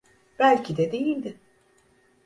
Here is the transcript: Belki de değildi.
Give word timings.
Belki 0.39 0.77
de 0.77 0.91
değildi. 0.91 1.37